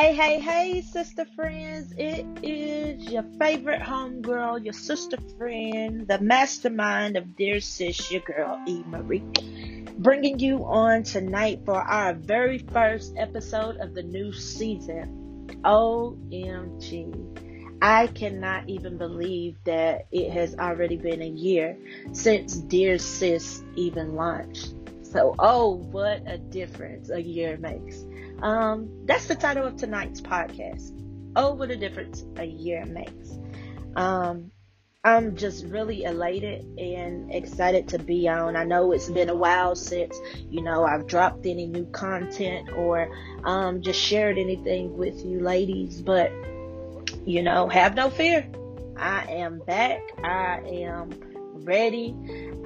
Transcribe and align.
Hey, 0.00 0.14
hey, 0.14 0.38
hey, 0.38 0.82
sister 0.82 1.24
friends. 1.34 1.92
It 1.98 2.24
is 2.44 3.10
your 3.10 3.24
favorite 3.40 3.82
homegirl, 3.82 4.62
your 4.62 4.72
sister 4.72 5.18
friend, 5.36 6.06
the 6.06 6.20
mastermind 6.20 7.16
of 7.16 7.34
Dear 7.34 7.58
Sis, 7.58 8.08
your 8.08 8.20
girl, 8.20 8.62
E. 8.64 8.84
Marie. 8.86 9.24
Bringing 9.98 10.38
you 10.38 10.64
on 10.64 11.02
tonight 11.02 11.62
for 11.64 11.74
our 11.74 12.14
very 12.14 12.58
first 12.58 13.14
episode 13.16 13.78
of 13.78 13.94
the 13.94 14.04
new 14.04 14.32
season. 14.32 15.48
OMG. 15.64 17.76
I 17.82 18.06
cannot 18.06 18.68
even 18.68 18.98
believe 18.98 19.56
that 19.64 20.06
it 20.12 20.30
has 20.30 20.54
already 20.54 20.96
been 20.96 21.22
a 21.22 21.28
year 21.28 21.76
since 22.12 22.54
Dear 22.54 22.98
Sis 22.98 23.64
even 23.74 24.14
launched. 24.14 24.74
So, 25.02 25.34
oh, 25.40 25.74
what 25.90 26.22
a 26.24 26.38
difference 26.38 27.10
a 27.10 27.20
year 27.20 27.56
makes. 27.56 28.04
Um, 28.42 29.04
that's 29.04 29.26
the 29.26 29.34
title 29.34 29.66
of 29.66 29.76
tonight's 29.76 30.20
podcast. 30.20 30.92
Oh, 31.36 31.54
what 31.54 31.70
a 31.70 31.76
difference 31.76 32.24
a 32.36 32.44
year 32.44 32.84
makes. 32.84 33.38
Um, 33.96 34.50
I'm 35.04 35.36
just 35.36 35.64
really 35.66 36.04
elated 36.04 36.66
and 36.78 37.32
excited 37.32 37.88
to 37.88 37.98
be 37.98 38.28
on. 38.28 38.56
I 38.56 38.64
know 38.64 38.92
it's 38.92 39.08
been 39.08 39.28
a 39.28 39.34
while 39.34 39.76
since, 39.76 40.18
you 40.50 40.60
know, 40.60 40.84
I've 40.84 41.06
dropped 41.06 41.46
any 41.46 41.66
new 41.66 41.86
content 41.86 42.70
or 42.70 43.08
um, 43.44 43.80
just 43.80 44.00
shared 44.00 44.38
anything 44.38 44.96
with 44.96 45.24
you 45.24 45.40
ladies, 45.40 46.02
but, 46.02 46.32
you 47.24 47.42
know, 47.42 47.68
have 47.68 47.94
no 47.94 48.10
fear. 48.10 48.46
I 48.96 49.24
am 49.30 49.60
back. 49.60 50.02
I 50.22 50.60
am 50.66 51.10
ready. 51.64 52.14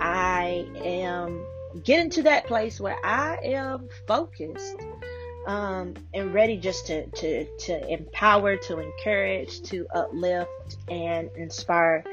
I 0.01 0.67
am 0.77 1.45
getting 1.85 2.11
to 2.11 2.23
that 2.25 2.47
place 2.47 2.81
where 2.81 2.99
I 3.05 3.39
am 3.45 3.89
focused 4.07 4.77
um, 5.47 5.95
and 6.15 6.33
ready 6.33 6.57
just 6.57 6.87
to, 6.87 7.07
to, 7.07 7.45
to 7.59 7.93
empower, 7.93 8.57
to 8.57 8.79
encourage, 8.79 9.63
to 9.63 9.87
uplift, 9.95 10.77
and 10.89 11.31
inspire 11.37 12.05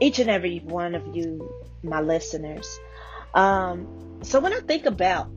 each 0.00 0.18
and 0.18 0.28
every 0.28 0.58
one 0.58 0.94
of 0.94 1.14
you, 1.14 1.48
my 1.82 2.00
listeners. 2.00 2.78
Um, 3.34 4.18
so 4.22 4.40
when 4.40 4.52
I 4.52 4.60
think 4.60 4.86
about 4.86 5.28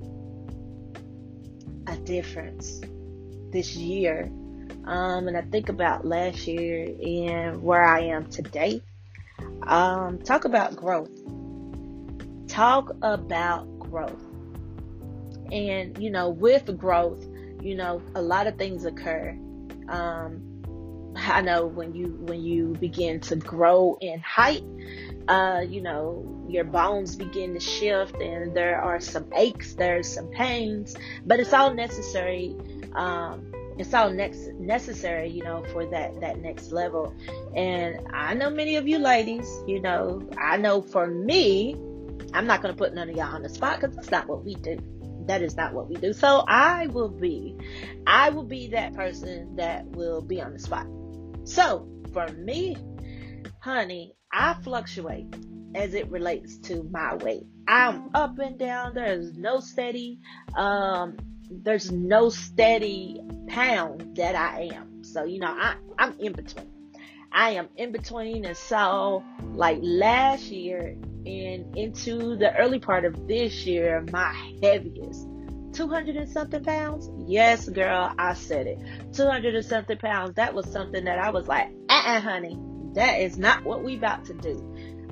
a 1.87 1.95
difference 1.97 2.81
this 3.51 3.75
year, 3.75 4.31
um, 4.85 5.27
and 5.27 5.37
I 5.37 5.41
think 5.41 5.69
about 5.69 6.05
last 6.05 6.47
year 6.47 6.85
and 6.85 7.61
where 7.61 7.83
I 7.83 8.01
am 8.05 8.29
today, 8.29 8.81
um, 9.67 10.19
talk 10.19 10.45
about 10.45 10.75
growth. 10.75 11.11
Talk 12.47 12.91
about 13.01 13.79
growth 13.79 14.28
and, 15.51 15.97
you 16.01 16.09
know, 16.09 16.29
with 16.29 16.77
growth, 16.77 17.25
you 17.61 17.75
know, 17.75 18.01
a 18.15 18.21
lot 18.21 18.47
of 18.47 18.57
things 18.57 18.85
occur. 18.85 19.37
Um, 19.87 20.49
I 21.15 21.41
know 21.41 21.65
when 21.65 21.93
you 21.93 22.17
when 22.21 22.43
you 22.43 22.75
begin 22.79 23.19
to 23.21 23.35
grow 23.35 23.97
in 24.01 24.19
height, 24.19 24.63
uh, 25.27 25.63
you 25.67 25.81
know, 25.81 26.45
your 26.47 26.63
bones 26.63 27.15
begin 27.15 27.53
to 27.53 27.59
shift 27.59 28.15
and 28.21 28.55
there 28.55 28.81
are 28.81 28.99
some 28.99 29.25
aches, 29.35 29.73
there's 29.73 30.07
some 30.07 30.27
pains, 30.27 30.95
but 31.25 31.39
it's 31.39 31.53
all 31.53 31.73
necessary. 31.73 32.55
Um, 32.93 33.51
it's 33.77 33.93
all 33.93 34.09
next 34.09 34.47
necessary, 34.59 35.29
you 35.29 35.43
know, 35.43 35.63
for 35.71 35.85
that 35.87 36.19
that 36.21 36.39
next 36.39 36.71
level. 36.71 37.13
And 37.55 37.99
I 38.13 38.33
know 38.33 38.49
many 38.49 38.75
of 38.75 38.87
you 38.87 38.99
ladies, 38.99 39.49
you 39.67 39.81
know, 39.81 40.27
I 40.37 40.57
know 40.57 40.81
for 40.81 41.07
me, 41.07 41.75
I'm 42.33 42.45
not 42.45 42.61
to 42.61 42.73
put 42.73 42.93
none 42.93 43.09
of 43.09 43.15
y'all 43.15 43.35
on 43.35 43.41
the 43.41 43.49
spot 43.49 43.79
because 43.79 43.95
that's 43.95 44.11
not 44.11 44.27
what 44.27 44.43
we 44.43 44.55
do 44.55 44.79
that 45.29 45.43
is 45.43 45.55
not 45.55 45.73
what 45.73 45.87
we 45.87 45.95
do. 45.95 46.11
So 46.11 46.43
I 46.47 46.87
will 46.87 47.09
be, 47.09 47.55
I 48.07 48.31
will 48.31 48.43
be 48.43 48.67
that 48.69 48.95
person 48.95 49.55
that 49.57 49.85
will 49.85 50.21
be 50.21 50.41
on 50.41 50.53
the 50.53 50.59
spot. 50.59 50.87
So 51.43 51.87
for 52.13 52.27
me, 52.29 52.75
honey, 53.59 54.13
I 54.33 54.55
fluctuate 54.55 55.35
as 55.75 55.93
it 55.93 56.09
relates 56.09 56.57
to 56.57 56.81
my 56.91 57.15
weight. 57.17 57.43
I'm 57.67 58.09
up 58.15 58.39
and 58.39 58.57
down. 58.57 58.95
There's 58.95 59.37
no 59.37 59.59
steady, 59.59 60.19
um, 60.55 61.17
there's 61.51 61.91
no 61.91 62.29
steady 62.29 63.21
pound 63.47 64.15
that 64.15 64.35
I 64.35 64.69
am. 64.73 65.03
So, 65.03 65.25
you 65.25 65.39
know, 65.39 65.47
I, 65.47 65.75
I'm 65.99 66.19
in 66.19 66.33
between. 66.33 66.71
I 67.31 67.51
am 67.51 67.69
in 67.75 67.91
between. 67.91 68.45
And 68.45 68.57
so, 68.57 69.23
like 69.53 69.77
last 69.81 70.45
year, 70.45 70.97
and 71.25 71.77
into 71.77 72.35
the 72.35 72.55
early 72.57 72.79
part 72.79 73.05
of 73.05 73.27
this 73.27 73.65
year, 73.65 74.05
my 74.11 74.33
heaviest 74.61 75.27
200 75.73 76.15
and 76.15 76.29
something 76.29 76.63
pounds. 76.63 77.09
Yes, 77.27 77.69
girl, 77.69 78.13
I 78.17 78.33
said 78.33 78.67
it. 78.67 78.79
200 79.13 79.55
and 79.55 79.65
something 79.65 79.97
pounds. 79.97 80.35
That 80.35 80.53
was 80.53 80.69
something 80.71 81.05
that 81.05 81.19
I 81.19 81.29
was 81.29 81.47
like, 81.47 81.69
uh-uh, 81.89 82.21
honey, 82.21 82.57
that 82.93 83.21
is 83.21 83.37
not 83.37 83.63
what 83.63 83.83
we 83.83 83.95
about 83.95 84.25
to 84.25 84.33
do. 84.33 84.65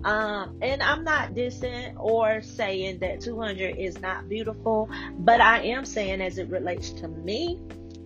Um, 0.04 0.60
and 0.62 0.82
I'm 0.82 1.04
not 1.04 1.34
dissing 1.34 1.96
or 1.98 2.42
saying 2.42 3.00
that 3.00 3.22
200 3.22 3.78
is 3.78 4.00
not 4.00 4.30
beautiful, 4.30 4.90
but 5.18 5.42
I 5.42 5.62
am 5.68 5.86
saying 5.86 6.22
as 6.22 6.38
it 6.38 6.50
relates 6.50 6.92
to 6.94 7.08
me 7.08 7.60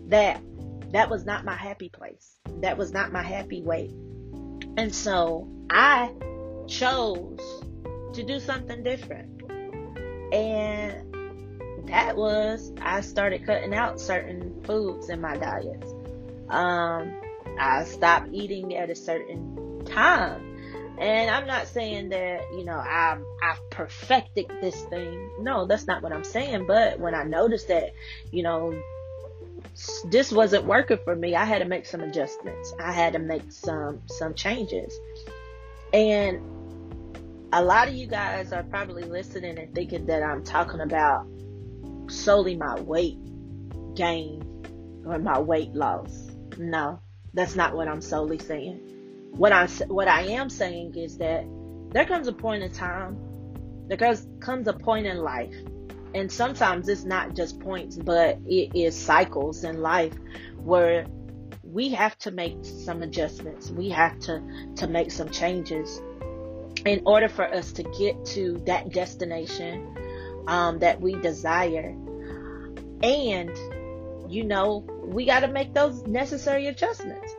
that 0.07 0.41
that 0.91 1.09
was 1.09 1.25
not 1.25 1.45
my 1.45 1.56
happy 1.56 1.90
place. 1.90 2.38
That 2.61 2.78
was 2.78 2.91
not 2.91 3.11
my 3.11 3.23
happy 3.23 3.61
weight. 3.61 3.91
And 4.78 4.94
so 4.94 5.50
I 5.69 6.11
chose 6.67 7.40
to 8.13 8.23
do 8.23 8.39
something 8.39 8.83
different. 8.83 9.41
And 10.33 11.11
that 11.88 12.16
was 12.16 12.72
I 12.81 13.01
started 13.01 13.45
cutting 13.45 13.73
out 13.73 13.99
certain 13.99 14.63
foods 14.63 15.09
in 15.09 15.22
my 15.22 15.38
diet. 15.38 15.83
Um, 16.49 17.19
I 17.59 17.83
stopped 17.85 18.29
eating 18.31 18.75
at 18.75 18.89
a 18.89 18.95
certain 18.95 19.85
time. 19.85 20.47
And 20.97 21.31
I'm 21.31 21.47
not 21.47 21.67
saying 21.67 22.09
that, 22.09 22.44
you 22.51 22.63
know, 22.63 22.77
I've, 22.77 23.23
I've 23.41 23.69
perfected 23.72 24.51
this 24.61 24.79
thing. 24.83 25.31
No, 25.39 25.66
that's 25.66 25.88
not 25.88 26.03
what 26.03 26.11
I'm 26.11 26.23
saying. 26.23 26.67
But 26.67 26.99
when 26.99 27.16
I 27.16 27.23
noticed 27.23 27.69
that, 27.69 27.93
you 28.31 28.43
know, 28.43 28.79
this 30.05 30.31
wasn't 30.31 30.66
working 30.66 30.99
for 31.03 31.16
me, 31.16 31.35
I 31.35 31.45
had 31.45 31.59
to 31.59 31.66
make 31.66 31.88
some 31.88 32.01
adjustments. 32.01 32.73
I 32.79 32.91
had 32.91 33.13
to 33.13 33.19
make 33.19 33.51
some, 33.51 34.01
some 34.05 34.35
changes. 34.35 34.93
And 35.91 36.60
a 37.53 37.62
lot 37.62 37.88
of 37.88 37.94
you 37.94 38.07
guys 38.07 38.53
are 38.53 38.63
probably 38.63 39.03
listening 39.03 39.59
and 39.59 39.73
thinking 39.75 40.06
that 40.06 40.23
I'm 40.23 40.44
talking 40.44 40.79
about 40.79 41.25
solely 42.07 42.56
my 42.56 42.79
weight 42.79 43.17
gain 43.95 45.03
or 45.06 45.19
my 45.19 45.39
weight 45.39 45.73
loss. 45.73 46.29
No, 46.57 47.00
that's 47.34 47.56
not 47.56 47.75
what 47.75 47.88
I'm 47.88 48.01
solely 48.01 48.40
saying. 48.40 48.79
What 49.31 49.51
I 49.51 49.67
what 49.88 50.07
I 50.07 50.22
am 50.23 50.50
saying 50.50 50.95
is 50.95 51.17
that 51.17 51.45
there 51.91 52.06
comes 52.06 52.28
a 52.28 52.34
point 52.34 52.63
in 52.63 52.72
time, 52.72 53.17
there 53.88 53.97
comes 53.97 54.28
comes 54.40 54.67
a 54.67 54.73
point 54.73 55.06
in 55.06 55.17
life, 55.17 55.56
and 56.13 56.31
sometimes 56.31 56.88
it's 56.88 57.03
not 57.03 57.35
just 57.35 57.59
points, 57.59 57.97
but 57.97 58.40
it 58.45 58.75
is 58.75 58.97
cycles 58.97 59.66
in 59.66 59.81
life 59.81 60.13
where 60.57 61.06
we 61.63 61.90
have 61.90 62.17
to 62.19 62.31
make 62.31 62.57
some 62.63 63.01
adjustments. 63.01 63.72
We 63.72 63.90
have 63.90 64.19
to 64.19 64.41
to 64.78 64.88
make 64.88 65.11
some 65.11 65.29
changes 65.29 66.01
in 66.85 67.01
order 67.05 67.29
for 67.29 67.45
us 67.45 67.71
to 67.73 67.83
get 67.83 68.25
to 68.25 68.61
that 68.65 68.91
destination 68.91 69.95
um, 70.47 70.79
that 70.79 70.99
we 70.99 71.15
desire. 71.15 71.95
And, 73.03 73.51
you 74.31 74.43
know, 74.43 74.85
we 75.03 75.25
got 75.25 75.41
to 75.41 75.47
make 75.47 75.73
those 75.73 76.03
necessary 76.03 76.67
adjustments. 76.67 77.35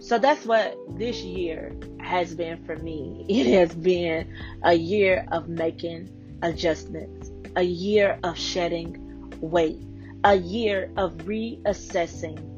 So 0.00 0.18
that's 0.18 0.44
what 0.44 0.76
this 0.98 1.22
year 1.22 1.74
has 2.00 2.34
been 2.34 2.64
for 2.64 2.76
me. 2.76 3.24
It 3.28 3.46
has 3.54 3.74
been 3.74 4.32
a 4.62 4.74
year 4.74 5.26
of 5.32 5.48
making 5.48 6.10
adjustments, 6.42 7.30
a 7.56 7.62
year 7.62 8.18
of 8.22 8.38
shedding 8.38 9.32
weight, 9.40 9.82
a 10.24 10.36
year 10.36 10.92
of 10.96 11.12
reassessing 11.18 12.56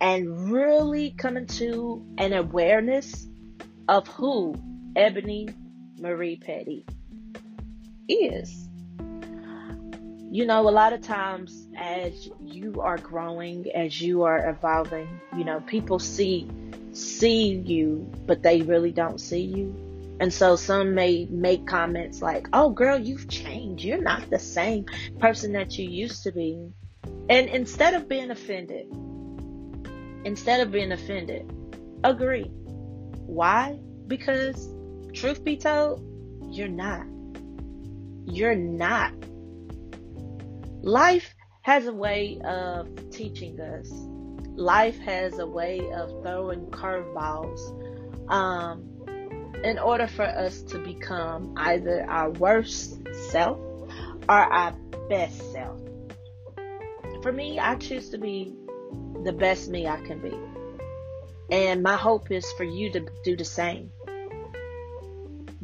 and 0.00 0.50
really 0.50 1.12
coming 1.12 1.46
to 1.46 2.04
an 2.18 2.32
awareness 2.32 3.26
of 3.88 4.06
who 4.08 4.54
Ebony 4.96 5.48
Marie 5.98 6.36
Petty 6.36 6.84
is. 8.08 8.68
You 10.30 10.46
know, 10.46 10.68
a 10.68 10.70
lot 10.70 10.92
of 10.92 11.00
times 11.00 11.68
as 11.76 12.28
you 12.40 12.80
are 12.80 12.98
growing, 12.98 13.70
as 13.72 14.00
you 14.00 14.22
are 14.24 14.48
evolving, 14.48 15.20
you 15.36 15.44
know, 15.44 15.60
people 15.60 15.98
see 15.98 16.48
see 16.92 17.54
you, 17.54 18.10
but 18.26 18.42
they 18.42 18.62
really 18.62 18.92
don't 18.92 19.20
see 19.20 19.42
you. 19.42 20.16
And 20.20 20.32
so 20.32 20.54
some 20.54 20.94
may 20.94 21.26
make 21.28 21.66
comments 21.66 22.22
like, 22.22 22.48
"Oh 22.52 22.70
girl, 22.70 22.98
you've 22.98 23.28
changed. 23.28 23.84
You're 23.84 24.02
not 24.02 24.30
the 24.30 24.38
same 24.38 24.86
person 25.18 25.52
that 25.52 25.76
you 25.76 25.88
used 25.88 26.22
to 26.24 26.32
be." 26.32 26.72
And 27.28 27.48
instead 27.48 27.94
of 27.94 28.08
being 28.08 28.30
offended, 28.30 28.86
instead 30.24 30.60
of 30.60 30.70
being 30.70 30.92
offended, 30.92 31.52
agree. 32.04 32.50
Why? 33.26 33.78
Because 34.06 34.73
truth 35.14 35.44
be 35.44 35.56
told, 35.56 36.04
you're 36.50 36.68
not. 36.68 37.06
You're 38.26 38.54
not. 38.54 39.12
Life 40.82 41.34
has 41.62 41.86
a 41.86 41.92
way 41.92 42.40
of 42.44 43.10
teaching 43.10 43.60
us 43.60 43.90
life 44.56 44.98
has 45.00 45.38
a 45.38 45.46
way 45.46 45.80
of 45.92 46.10
throwing 46.22 46.66
curveballs 46.66 47.60
um, 48.30 48.88
in 49.64 49.78
order 49.78 50.06
for 50.06 50.24
us 50.24 50.62
to 50.62 50.78
become 50.78 51.54
either 51.56 52.04
our 52.08 52.30
worst 52.30 52.98
self 53.30 53.58
or 54.28 54.36
our 54.36 54.72
best 55.08 55.52
self. 55.52 55.80
For 57.22 57.32
me, 57.32 57.58
I 57.58 57.76
choose 57.76 58.10
to 58.10 58.18
be 58.18 58.54
the 59.24 59.32
best 59.32 59.70
me 59.70 59.86
I 59.86 60.00
can 60.02 60.20
be. 60.20 60.34
And 61.50 61.82
my 61.82 61.96
hope 61.96 62.30
is 62.30 62.50
for 62.52 62.64
you 62.64 62.90
to 62.92 63.06
do 63.22 63.36
the 63.36 63.44
same. 63.44 63.90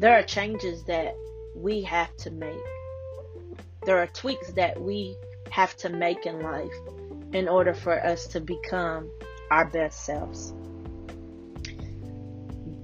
There 0.01 0.19
are 0.19 0.23
changes 0.23 0.83
that 0.85 1.15
we 1.55 1.83
have 1.83 2.17
to 2.25 2.31
make. 2.31 2.57
There 3.85 3.99
are 3.99 4.07
tweaks 4.07 4.51
that 4.53 4.81
we 4.81 5.15
have 5.51 5.77
to 5.77 5.91
make 5.91 6.25
in 6.25 6.41
life 6.41 6.73
in 7.35 7.47
order 7.47 7.75
for 7.75 8.03
us 8.03 8.27
to 8.29 8.41
become 8.41 9.11
our 9.51 9.67
best 9.67 10.07
selves. 10.07 10.55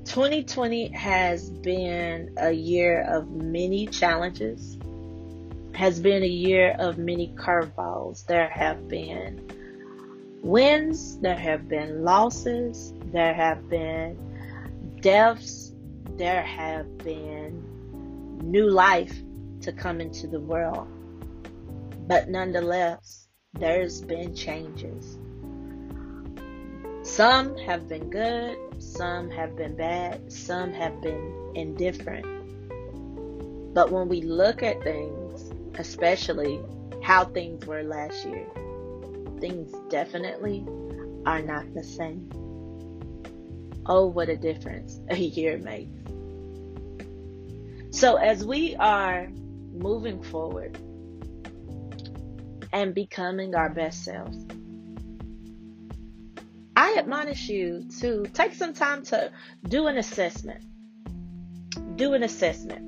2020 0.04 0.88
has 0.88 1.48
been 1.48 2.34
a 2.36 2.50
year 2.50 3.00
of 3.08 3.30
many 3.30 3.86
challenges, 3.86 4.76
has 5.72 5.98
been 5.98 6.22
a 6.22 6.26
year 6.26 6.76
of 6.78 6.98
many 6.98 7.32
curveballs. 7.34 8.26
There 8.26 8.50
have 8.50 8.88
been 8.88 9.40
wins, 10.42 11.18
there 11.20 11.34
have 11.34 11.66
been 11.66 12.04
losses, 12.04 12.92
there 13.06 13.32
have 13.32 13.70
been 13.70 14.18
deaths, 15.00 15.65
there 16.16 16.42
have 16.42 16.98
been 16.98 17.62
new 18.42 18.68
life 18.70 19.14
to 19.60 19.72
come 19.72 20.00
into 20.00 20.26
the 20.26 20.40
world. 20.40 20.88
But 22.06 22.28
nonetheless, 22.28 23.28
there's 23.54 24.00
been 24.00 24.34
changes. 24.34 25.18
Some 27.02 27.56
have 27.58 27.88
been 27.88 28.10
good, 28.10 28.56
some 28.78 29.30
have 29.30 29.56
been 29.56 29.76
bad, 29.76 30.32
some 30.32 30.72
have 30.72 31.00
been 31.00 31.52
indifferent. 31.54 32.26
But 33.74 33.92
when 33.92 34.08
we 34.08 34.22
look 34.22 34.62
at 34.62 34.82
things, 34.82 35.52
especially 35.78 36.60
how 37.02 37.24
things 37.24 37.66
were 37.66 37.82
last 37.82 38.24
year, 38.24 38.46
things 39.40 39.72
definitely 39.90 40.66
are 41.26 41.42
not 41.42 41.72
the 41.74 41.84
same. 41.84 42.28
Oh, 43.88 44.06
what 44.06 44.28
a 44.28 44.36
difference 44.36 44.98
a 45.08 45.16
year 45.16 45.58
makes. 45.58 45.92
So, 47.96 48.16
as 48.16 48.44
we 48.44 48.76
are 48.76 49.28
moving 49.72 50.22
forward 50.22 50.76
and 52.72 52.94
becoming 52.94 53.54
our 53.54 53.70
best 53.70 54.04
selves, 54.04 54.36
I 56.76 56.96
admonish 56.98 57.48
you 57.48 57.88
to 58.00 58.26
take 58.34 58.54
some 58.54 58.74
time 58.74 59.02
to 59.04 59.32
do 59.68 59.86
an 59.86 59.96
assessment. 59.96 60.64
Do 61.96 62.12
an 62.12 62.22
assessment. 62.22 62.86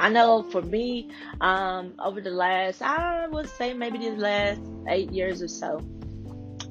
I 0.00 0.08
know 0.08 0.42
for 0.42 0.62
me, 0.62 1.10
um, 1.40 1.94
over 1.98 2.20
the 2.20 2.30
last, 2.30 2.82
I 2.82 3.28
would 3.28 3.48
say 3.48 3.74
maybe 3.74 3.98
the 3.98 4.16
last 4.16 4.60
eight 4.88 5.12
years 5.12 5.42
or 5.42 5.48
so, 5.48 5.80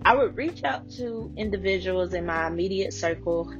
I 0.07 0.15
would 0.15 0.37
reach 0.37 0.63
out 0.63 0.89
to 0.91 1.33
individuals 1.35 2.13
in 2.13 2.25
my 2.25 2.47
immediate 2.47 2.93
circle, 2.93 3.53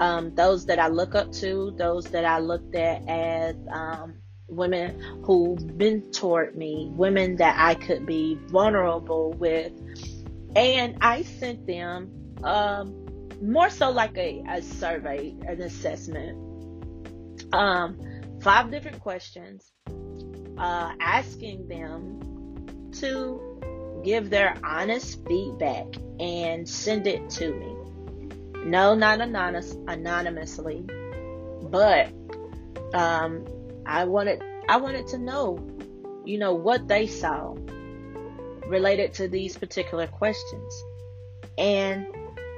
um, 0.00 0.34
those 0.34 0.66
that 0.66 0.80
I 0.80 0.88
look 0.88 1.14
up 1.14 1.30
to, 1.34 1.72
those 1.78 2.06
that 2.06 2.24
I 2.24 2.40
looked 2.40 2.74
at 2.74 3.08
as 3.08 3.54
um, 3.70 4.14
women 4.48 5.00
who 5.22 5.54
mentored 5.60 6.56
me, 6.56 6.90
women 6.90 7.36
that 7.36 7.54
I 7.56 7.76
could 7.76 8.04
be 8.04 8.36
vulnerable 8.48 9.32
with. 9.34 9.70
And 10.56 10.98
I 11.00 11.22
sent 11.22 11.68
them 11.68 12.10
um, 12.42 13.28
more 13.40 13.70
so 13.70 13.90
like 13.90 14.18
a, 14.18 14.42
a 14.48 14.60
survey, 14.60 15.36
an 15.46 15.62
assessment. 15.62 16.36
Um, 17.54 17.96
five 18.40 18.72
different 18.72 18.98
questions, 18.98 19.70
uh, 20.58 20.94
asking 21.00 21.68
them 21.68 22.90
to 22.94 23.51
give 24.02 24.30
their 24.30 24.56
honest 24.64 25.26
feedback 25.26 25.86
and 26.20 26.68
send 26.68 27.06
it 27.06 27.28
to 27.30 27.52
me. 27.52 27.76
No, 28.64 28.94
not 28.94 29.20
anonymous, 29.20 29.76
anonymously, 29.88 30.84
but 31.62 32.12
um, 32.94 33.44
I 33.86 34.04
wanted 34.04 34.42
I 34.68 34.76
wanted 34.76 35.08
to 35.08 35.18
know, 35.18 35.58
you 36.24 36.38
know, 36.38 36.54
what 36.54 36.86
they 36.86 37.06
saw 37.06 37.54
related 38.66 39.14
to 39.14 39.28
these 39.28 39.56
particular 39.56 40.06
questions. 40.06 40.82
And 41.58 42.06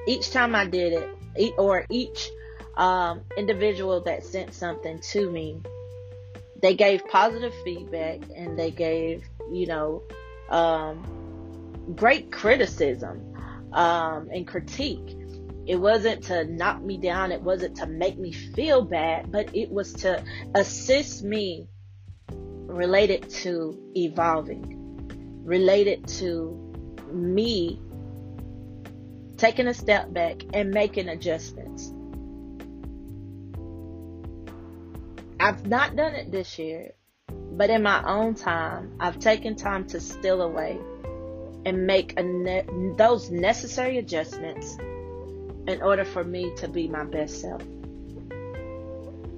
each 0.07 0.31
time 0.31 0.55
I 0.55 0.67
did 0.67 0.93
it, 1.37 1.55
or 1.59 1.87
each 1.91 2.29
um, 2.77 3.23
individual 3.37 4.01
that 4.03 4.25
sent 4.25 4.53
something 4.53 5.01
to 5.01 5.31
me, 5.31 5.61
they 6.61 6.75
gave 6.75 7.07
positive 7.09 7.55
feedback 7.65 8.21
and 8.37 8.59
they 8.59 8.71
gave, 8.71 9.25
you 9.51 9.67
know, 9.67 10.03
um, 10.51 11.24
great 11.95 12.33
criticism 12.33 13.35
um, 13.73 14.29
and 14.33 14.47
critique. 14.47 15.17
It 15.67 15.77
wasn't 15.77 16.25
to 16.25 16.45
knock 16.45 16.83
me 16.83 16.99
down, 16.99 17.33
it 17.33 17.43
wasn't 17.43 17.77
to 17.79 17.87
make 17.87 18.19
me 18.19 18.33
feel 18.33 18.83
bad, 18.83 19.33
but 19.33 19.55
it 19.57 19.71
was 19.71 19.93
to 19.95 20.23
assist 20.55 21.23
me 21.23 21.69
related 22.29 23.31
to 23.31 23.79
evolving, 23.95 25.43
related 25.45 26.07
to 26.09 26.61
me 27.13 27.81
taking 29.37 29.67
a 29.67 29.75
step 29.75 30.13
back 30.13 30.43
and 30.53 30.71
making 30.71 31.09
adjustments. 31.09 31.93
I've 35.41 35.67
not 35.67 35.97
done 35.97 36.15
it 36.15 36.31
this 36.31 36.59
year, 36.59 36.93
but 37.29 37.71
in 37.71 37.83
my 37.83 38.03
own 38.05 38.35
time, 38.35 38.97
I've 39.01 39.19
taken 39.19 39.57
time 39.57 39.87
to 39.89 40.01
steal 40.01 40.43
away 40.43 40.79
and 41.65 41.87
make 41.87 42.17
ne- 42.17 42.67
those 42.97 43.31
necessary 43.31 43.99
adjustments 43.99 44.77
in 45.67 45.81
order 45.83 46.05
for 46.05 46.25
me 46.25 46.53
to 46.57 46.69
be 46.69 46.89
my 46.89 47.05
best 47.05 47.41
self. 47.41 47.63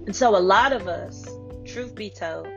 And 0.06 0.14
so, 0.14 0.36
a 0.36 0.38
lot 0.38 0.72
of 0.72 0.88
us, 0.88 1.26
truth 1.64 1.94
be 1.94 2.10
told, 2.10 2.48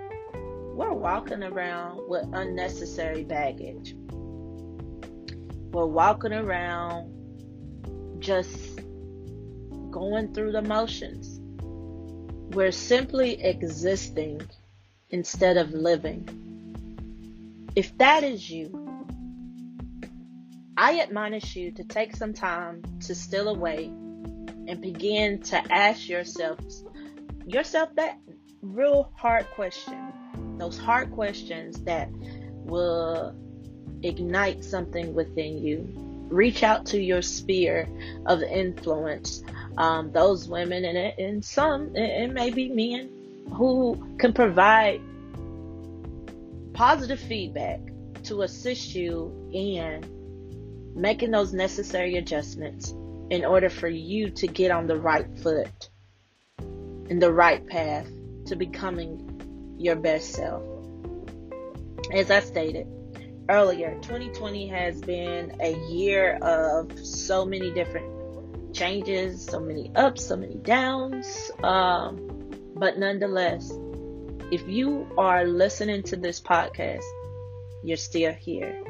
we're 0.75 0.93
walking 0.93 1.43
around 1.43 2.01
with 2.07 2.25
unnecessary 2.33 3.23
baggage. 3.23 3.95
We're 5.71 5.85
walking 5.85 6.33
around 6.33 7.11
just 8.19 8.79
going 9.91 10.33
through 10.33 10.51
the 10.51 10.61
motions 10.61 11.39
we're 12.51 12.71
simply 12.71 13.43
existing 13.43 14.41
instead 15.11 15.57
of 15.57 15.71
living. 15.71 16.27
If 17.75 17.95
that 17.99 18.23
is 18.23 18.49
you, 18.49 18.88
I 20.81 21.01
admonish 21.01 21.57
you 21.57 21.71
to 21.71 21.83
take 21.83 22.15
some 22.15 22.31
time 22.31 22.81
to 23.01 23.13
still 23.13 23.49
away 23.49 23.87
and 24.65 24.79
begin 24.79 25.41
to 25.41 25.57
ask 25.73 26.07
yourself 26.07 26.57
yourself 27.45 27.93
that 27.97 28.17
real 28.61 29.11
hard 29.13 29.45
question. 29.51 30.13
Those 30.57 30.77
hard 30.77 31.11
questions 31.11 31.81
that 31.81 32.07
will 32.13 33.35
ignite 34.03 34.63
something 34.63 35.13
within 35.13 35.57
you. 35.57 35.85
Reach 36.29 36.63
out 36.63 36.85
to 36.87 36.97
your 36.97 37.23
sphere 37.23 37.85
of 38.25 38.41
influence 38.41 39.43
um, 39.77 40.13
those 40.13 40.47
women 40.47 40.85
and, 40.85 40.97
and 40.97 41.43
some, 41.43 41.93
it 41.93 42.31
may 42.31 42.51
be 42.51 42.69
men 42.69 43.09
who 43.51 44.15
can 44.17 44.31
provide 44.31 45.01
positive 46.71 47.19
feedback 47.19 47.81
to 48.23 48.43
assist 48.43 48.95
you 48.95 49.49
in 49.51 50.18
making 50.95 51.31
those 51.31 51.53
necessary 51.53 52.17
adjustments 52.17 52.93
in 53.29 53.45
order 53.45 53.69
for 53.69 53.87
you 53.87 54.29
to 54.31 54.47
get 54.47 54.71
on 54.71 54.87
the 54.87 54.97
right 54.97 55.27
foot 55.39 55.89
in 57.09 57.19
the 57.19 57.31
right 57.31 57.65
path 57.67 58.07
to 58.45 58.55
becoming 58.55 59.75
your 59.77 59.95
best 59.95 60.33
self. 60.33 60.63
As 62.13 62.31
I 62.31 62.39
stated 62.39 62.87
earlier, 63.49 63.95
2020 64.01 64.67
has 64.67 65.01
been 65.01 65.55
a 65.59 65.75
year 65.89 66.35
of 66.41 66.97
so 66.99 67.45
many 67.45 67.71
different 67.71 68.73
changes, 68.73 69.45
so 69.45 69.59
many 69.59 69.91
ups, 69.95 70.25
so 70.25 70.35
many 70.35 70.55
downs. 70.55 71.51
Um, 71.63 72.51
but 72.75 72.97
nonetheless, 72.97 73.71
if 74.51 74.67
you 74.67 75.07
are 75.17 75.45
listening 75.45 76.03
to 76.03 76.15
this 76.15 76.39
podcast, 76.39 77.03
you're 77.83 77.97
still 77.97 78.33
here, 78.33 78.83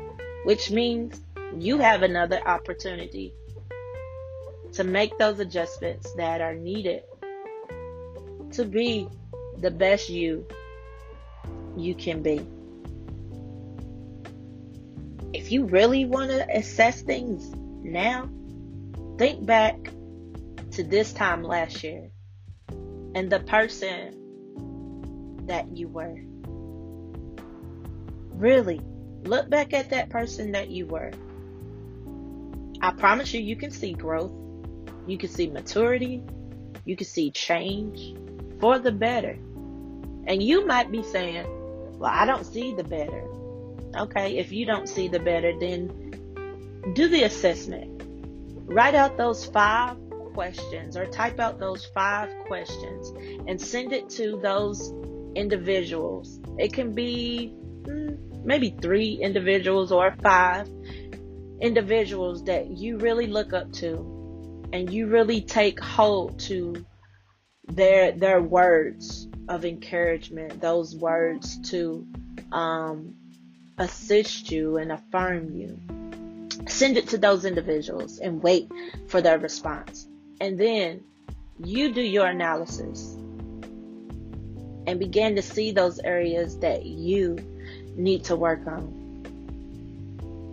which 0.46 0.72
means 0.72 1.22
you 1.58 1.78
have 1.80 2.04
another 2.04 2.40
opportunity 2.46 3.34
to 4.74 4.84
make 4.84 5.18
those 5.18 5.40
adjustments 5.40 6.12
that 6.14 6.42
are 6.42 6.56
needed 6.56 7.04
to 8.52 8.66
be 8.66 9.08
the 9.58 9.72
best 9.72 10.10
you 10.10 10.48
you 11.76 11.96
can 11.96 12.22
be. 12.22 12.46
if 15.34 15.52
you 15.52 15.66
really 15.66 16.06
want 16.06 16.30
to 16.30 16.48
assess 16.56 17.02
things 17.02 17.52
now, 17.84 18.30
think 19.18 19.46
back 19.46 19.92
to 20.72 20.84
this 20.84 21.14
time 21.14 21.44
last 21.44 21.84
year 21.84 22.10
and 23.16 23.32
the 23.32 23.40
person 23.40 24.16
that 25.46 25.76
you 25.76 25.88
were. 25.88 26.20
Really, 28.36 28.80
look 29.24 29.50
back 29.50 29.74
at 29.74 29.90
that 29.90 30.10
person 30.10 30.52
that 30.52 30.70
you 30.70 30.86
were. 30.86 31.12
I 32.82 32.92
promise 32.92 33.34
you, 33.34 33.42
you 33.42 33.56
can 33.56 33.72
see 33.72 33.94
growth, 33.94 34.32
you 35.08 35.18
can 35.18 35.30
see 35.30 35.48
maturity, 35.48 36.24
you 36.86 36.96
can 36.96 37.08
see 37.08 37.32
change 37.32 38.16
for 38.60 38.80
the 38.80 38.92
better. 38.92 39.38
And 40.26 40.42
you 40.42 40.66
might 40.66 40.92
be 40.92 41.04
saying, 41.04 41.46
Well, 41.98 42.12
I 42.14 42.26
don't 42.26 42.46
see 42.46 42.74
the 42.74 42.84
better. 42.84 43.24
Okay, 43.96 44.38
if 44.38 44.52
you 44.52 44.66
don't 44.66 44.88
see 44.88 45.08
the 45.08 45.20
better, 45.20 45.58
then 45.60 46.10
do 46.94 47.08
the 47.08 47.24
assessment. 47.24 48.04
Write 48.66 48.96
out 48.96 49.18
those 49.18 49.46
five 49.46 49.98
questions 50.34 50.96
or 50.96 51.06
type 51.06 51.40
out 51.40 51.60
those 51.60 51.86
five 51.88 52.30
questions 52.46 53.12
and 53.48 53.60
send 53.60 53.92
it 53.92 54.10
to 54.12 54.40
those 54.42 54.94
individuals. 55.36 56.40
It 56.58 56.74
can 56.74 56.94
be 56.94 57.50
hmm, 57.86 58.16
maybe 58.44 58.76
three 58.82 59.14
individuals 59.14 59.92
or 59.92 60.16
five 60.22 60.70
individuals 61.62 62.44
that 62.46 62.68
you 62.68 62.98
really 62.98 63.28
look 63.28 63.54
up 63.54 63.72
to 63.74 64.68
and 64.72 64.92
you 64.92 65.08
really 65.08 65.42
take 65.42 65.80
hold 65.80 66.40
to 66.40 66.86
their 67.68 68.12
their 68.12 68.42
words 68.42 69.28
of 69.48 69.66
encouragement, 69.66 70.62
those 70.62 70.96
words 70.96 71.58
to 71.70 72.06
um, 72.52 73.16
assist 73.78 74.52
you 74.52 74.78
and 74.78 74.92
affirm 74.92 75.56
you. 75.56 75.80
Send 76.68 76.98
it 76.98 77.08
to 77.10 77.18
those 77.18 77.46
individuals 77.46 78.20
and 78.20 78.44
wait 78.44 78.70
for 79.08 79.22
their 79.22 79.40
response. 79.40 80.08
And 80.40 80.60
then 80.60 81.04
you 81.64 81.92
do 81.94 82.02
your 82.02 82.28
analysis 82.28 83.16
and 84.88 85.00
begin 85.00 85.36
to 85.36 85.42
see 85.42 85.72
those 85.72 86.00
areas 86.00 86.60
that 86.60 86.86
you 86.86 87.38
need 87.96 88.24
to 88.26 88.36
work 88.36 88.66
on. 88.68 88.84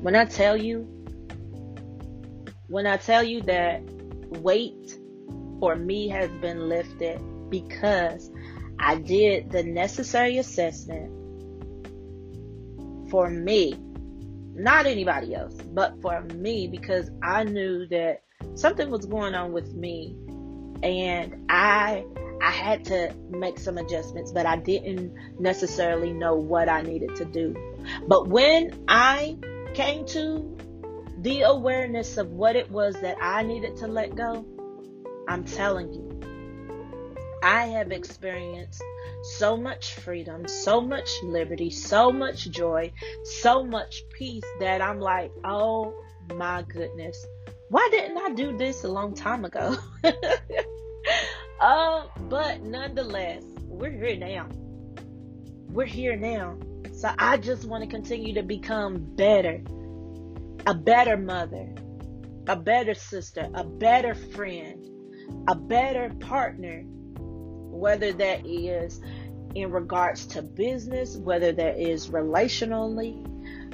When 0.02 0.16
I 0.16 0.24
tell 0.24 0.56
you, 0.56 0.95
when 2.68 2.86
I 2.86 2.96
tell 2.96 3.22
you 3.22 3.42
that 3.42 3.82
weight 4.40 4.98
for 5.60 5.76
me 5.76 6.08
has 6.08 6.30
been 6.40 6.68
lifted 6.68 7.20
because 7.50 8.30
I 8.78 8.96
did 8.96 9.50
the 9.50 9.62
necessary 9.62 10.38
assessment 10.38 11.12
for 13.10 13.30
me, 13.30 13.74
not 14.54 14.86
anybody 14.86 15.34
else, 15.34 15.54
but 15.54 16.00
for 16.02 16.20
me 16.22 16.66
because 16.66 17.10
I 17.22 17.44
knew 17.44 17.86
that 17.88 18.22
something 18.54 18.90
was 18.90 19.06
going 19.06 19.34
on 19.34 19.52
with 19.52 19.72
me 19.74 20.16
and 20.82 21.46
I 21.48 22.04
I 22.42 22.50
had 22.50 22.84
to 22.86 23.14
make 23.30 23.58
some 23.58 23.78
adjustments, 23.78 24.30
but 24.30 24.44
I 24.44 24.56
didn't 24.56 25.14
necessarily 25.40 26.12
know 26.12 26.34
what 26.34 26.68
I 26.68 26.82
needed 26.82 27.16
to 27.16 27.24
do. 27.24 27.56
But 28.06 28.28
when 28.28 28.84
I 28.88 29.38
came 29.72 30.04
to 30.08 30.56
the 31.26 31.42
awareness 31.42 32.18
of 32.18 32.30
what 32.30 32.54
it 32.54 32.70
was 32.70 32.94
that 33.00 33.16
I 33.20 33.42
needed 33.42 33.76
to 33.78 33.88
let 33.88 34.14
go, 34.14 34.46
I'm 35.26 35.42
telling 35.42 35.92
you, 35.92 36.20
I 37.42 37.66
have 37.66 37.90
experienced 37.90 38.80
so 39.36 39.56
much 39.56 39.94
freedom, 39.94 40.46
so 40.46 40.80
much 40.80 41.10
liberty, 41.24 41.68
so 41.68 42.12
much 42.12 42.48
joy, 42.52 42.92
so 43.24 43.64
much 43.64 44.04
peace 44.16 44.44
that 44.60 44.80
I'm 44.80 45.00
like, 45.00 45.32
oh 45.42 46.00
my 46.32 46.62
goodness, 46.62 47.26
why 47.70 47.88
didn't 47.90 48.18
I 48.18 48.32
do 48.34 48.56
this 48.56 48.84
a 48.84 48.88
long 48.88 49.12
time 49.12 49.44
ago? 49.44 49.76
uh, 51.60 52.06
but 52.28 52.62
nonetheless, 52.62 53.42
we're 53.64 53.90
here 53.90 54.14
now. 54.14 54.46
We're 55.70 55.86
here 55.86 56.14
now. 56.14 56.56
So 56.92 57.10
I 57.18 57.36
just 57.38 57.64
want 57.64 57.82
to 57.82 57.90
continue 57.90 58.32
to 58.34 58.44
become 58.44 58.98
better, 59.16 59.60
a 60.66 60.74
better 60.74 61.16
mother, 61.16 61.68
a 62.48 62.56
better 62.56 62.94
sister, 62.94 63.48
a 63.54 63.64
better 63.64 64.14
friend, 64.14 64.84
a 65.48 65.54
better 65.54 66.12
partner, 66.20 66.82
whether 66.86 68.12
that 68.12 68.44
is 68.44 69.00
in 69.54 69.70
regards 69.70 70.26
to 70.26 70.42
business, 70.42 71.16
whether 71.16 71.52
that 71.52 71.78
is 71.78 72.08
relationally, 72.08 73.24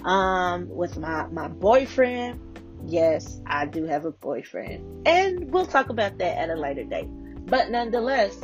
um, 0.04 0.68
with 0.68 0.98
my, 0.98 1.26
my 1.28 1.48
boyfriend. 1.48 2.40
Yes, 2.84 3.40
I 3.46 3.66
do 3.66 3.84
have 3.84 4.04
a 4.04 4.10
boyfriend. 4.10 5.06
And 5.06 5.52
we'll 5.52 5.66
talk 5.66 5.88
about 5.88 6.18
that 6.18 6.38
at 6.38 6.50
a 6.50 6.56
later 6.56 6.84
date. 6.84 7.08
But 7.46 7.70
nonetheless, 7.70 8.36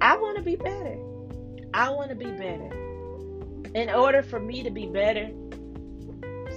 I 0.00 0.16
want 0.16 0.36
to 0.38 0.42
be 0.42 0.56
better. 0.56 0.98
I 1.72 1.90
want 1.90 2.10
to 2.10 2.16
be 2.16 2.24
better. 2.24 2.70
In 3.74 3.90
order 3.90 4.22
for 4.22 4.40
me 4.40 4.62
to 4.62 4.70
be 4.70 4.86
better, 4.86 5.30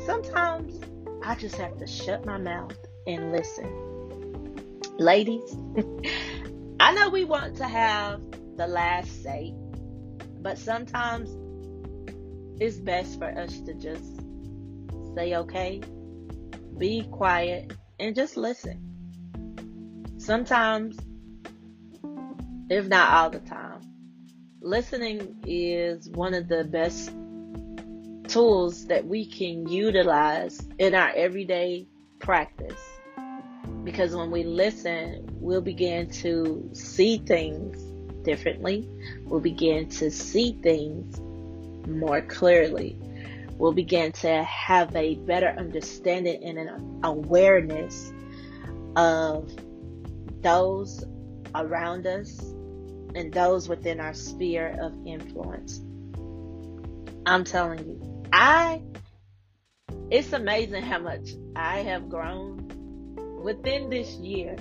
sometimes 0.06 0.80
I 1.24 1.36
just 1.36 1.56
have 1.56 1.78
to 1.78 1.88
shut 1.88 2.26
my 2.26 2.38
mouth 2.38 2.78
and 3.08 3.32
listen. 3.32 3.88
Ladies, 4.98 5.56
I 6.80 6.94
know 6.94 7.10
we 7.10 7.24
want 7.24 7.58
to 7.58 7.68
have 7.68 8.22
the 8.58 8.68
last 8.68 9.24
say, 9.24 9.54
but 10.42 10.58
sometimes 10.58 11.30
it's 12.60 12.78
best 12.78 13.18
for 13.20 13.28
us 13.28 13.62
to 13.62 13.74
just 13.74 14.22
say 15.16 15.36
okay, 15.36 15.82
be 16.78 17.04
quiet, 17.12 17.74
and 18.00 18.16
just 18.16 18.38
listen. 18.38 18.86
Sometimes, 20.18 20.98
if 22.70 22.88
not 22.88 23.14
all 23.14 23.30
the 23.30 23.40
time, 23.40 23.82
listening 24.62 25.38
is 25.46 26.10
one 26.10 26.34
of 26.34 26.48
the 26.48 26.64
best 26.66 27.12
tools 28.30 28.86
that 28.88 29.06
we 29.06 29.26
can 29.26 29.68
utilize 29.68 30.62
in 30.78 30.94
our 30.94 31.10
everyday 31.10 31.88
practice. 32.20 32.80
Because 33.84 34.16
when 34.16 34.30
we 34.30 34.44
listen, 34.44 35.28
we'll 35.42 35.62
begin 35.62 36.10
to 36.10 36.70
see 36.74 37.18
things 37.18 37.82
differently. 38.24 38.88
We'll 39.24 39.40
begin 39.40 39.90
to 39.90 40.12
see 40.12 40.58
things 40.62 41.20
more 41.88 42.22
clearly. 42.22 42.98
We'll 43.58 43.74
begin 43.74 44.12
to 44.14 44.44
have 44.44 44.96
a 44.96 45.16
better 45.16 45.50
understanding 45.50 46.44
and 46.44 46.58
an 46.60 47.00
awareness 47.04 48.14
of 48.96 49.50
those 50.42 51.04
around 51.56 52.06
us 52.06 52.40
and 53.16 53.34
those 53.34 53.68
within 53.68 54.00
our 54.00 54.14
sphere 54.14 54.78
of 54.80 54.94
influence. 55.06 55.82
I'm 57.26 57.44
telling 57.44 57.80
you, 57.80 58.09
I, 58.32 58.82
it's 60.12 60.34
amazing 60.34 60.84
how 60.84 61.00
much 61.00 61.30
I 61.56 61.80
have 61.80 62.10
grown 62.10 62.72
within 63.44 63.90
this 63.90 64.12
year, 64.16 64.56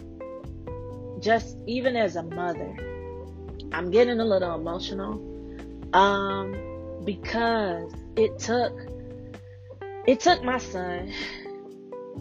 just 1.21 1.57
even 1.67 1.97
as 1.97 2.17
a 2.17 2.23
mother. 2.23 2.77
I'm 3.73 3.91
getting 3.91 4.21
a 4.21 4.25
little 4.25 4.55
emotional. 4.55 5.25
Um, 5.93 6.69
because 7.05 7.91
it 8.17 8.39
took 8.39 8.73
it 10.07 10.21
took 10.21 10.43
my 10.45 10.59
son 10.59 11.11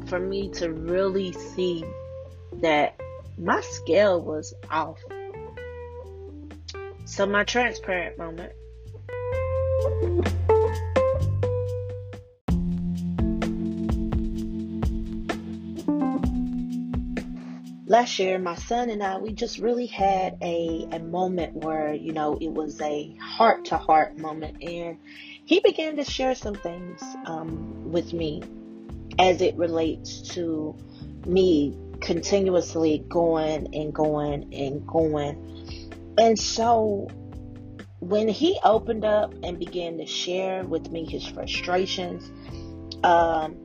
for 0.08 0.20
me 0.20 0.50
to 0.50 0.72
really 0.72 1.34
see 1.34 1.84
that 2.62 2.98
my 3.38 3.60
scale 3.62 4.22
was 4.22 4.54
off. 4.72 5.04
So 7.06 7.26
my 7.26 7.44
transparent 7.44 8.18
moment. 8.18 8.54
Last 17.98 18.20
year, 18.20 18.38
my 18.38 18.54
son 18.54 18.92
and 18.92 19.02
I, 19.02 19.18
we 19.18 19.32
just 19.32 19.58
really 19.58 19.88
had 19.88 20.38
a, 20.44 20.88
a 20.92 21.00
moment 21.00 21.56
where, 21.56 21.96
you 21.96 22.14
know, 22.14 22.38
it 22.40 22.50
was 22.50 22.80
a 22.80 23.16
heart 23.20 23.66
to 23.66 23.78
heart 23.78 24.20
moment. 24.20 24.62
And 24.62 25.00
he 25.46 25.62
began 25.62 25.96
to 25.96 26.04
share 26.04 26.36
some 26.36 26.54
things 26.54 27.02
um, 27.26 27.92
with 27.92 28.14
me 28.14 28.44
as 29.18 29.42
it 29.42 29.56
relates 29.56 30.22
to 30.36 30.76
me 31.26 31.76
continuously 32.00 33.04
going 33.10 33.74
and 33.74 33.92
going 33.92 34.54
and 34.54 34.86
going. 34.86 36.14
And 36.20 36.38
so 36.38 37.08
when 38.00 38.28
he 38.28 38.60
opened 38.64 39.06
up 39.06 39.34
and 39.42 39.58
began 39.58 39.98
to 39.98 40.06
share 40.06 40.64
with 40.64 40.92
me 40.92 41.04
his 41.04 41.26
frustrations 41.26 42.32
um, 43.04 43.58